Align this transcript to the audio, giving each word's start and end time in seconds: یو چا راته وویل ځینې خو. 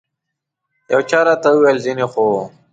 یو 0.91 1.01
چا 1.09 1.19
راته 1.27 1.47
وویل 1.51 1.77
ځینې 1.85 2.05
خو. 2.11 2.25